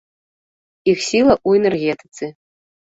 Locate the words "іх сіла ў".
0.95-1.63